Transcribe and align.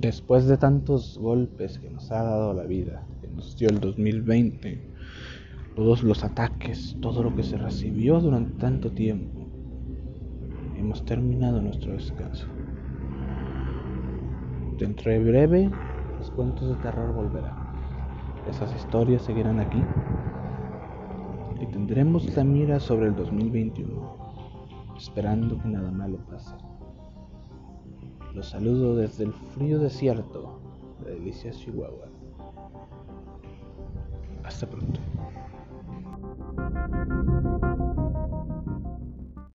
Después 0.00 0.46
de 0.46 0.56
tantos 0.56 1.18
golpes 1.18 1.78
que 1.78 1.90
nos 1.90 2.10
ha 2.10 2.22
dado 2.22 2.54
la 2.54 2.64
vida, 2.64 3.06
que 3.20 3.28
nos 3.28 3.54
dio 3.58 3.68
el 3.68 3.80
2020, 3.80 4.80
todos 5.76 6.02
los 6.02 6.24
ataques, 6.24 6.96
todo 7.02 7.22
lo 7.22 7.36
que 7.36 7.42
se 7.42 7.58
recibió 7.58 8.18
durante 8.18 8.58
tanto 8.58 8.90
tiempo, 8.92 9.46
hemos 10.78 11.04
terminado 11.04 11.60
nuestro 11.60 11.92
descanso. 11.92 12.46
Dentro 14.78 15.12
de 15.12 15.18
breve, 15.18 15.70
los 16.18 16.30
cuentos 16.30 16.70
de 16.70 16.76
terror 16.76 17.12
volverán. 17.12 17.58
Esas 18.48 18.74
historias 18.74 19.20
seguirán 19.20 19.60
aquí 19.60 19.82
y 21.60 21.66
tendremos 21.66 22.34
la 22.34 22.44
mira 22.44 22.80
sobre 22.80 23.08
el 23.08 23.16
2021, 23.16 24.96
esperando 24.96 25.58
que 25.58 25.68
nada 25.68 25.90
malo 25.90 26.16
pase. 26.30 26.54
Los 28.34 28.50
saludo 28.50 28.94
desde 28.94 29.24
el 29.24 29.32
frío 29.32 29.78
desierto 29.80 30.60
de 31.04 31.14
Delicia, 31.14 31.50
Chihuahua. 31.50 32.06
Hasta 34.44 34.68
pronto. 34.68 34.99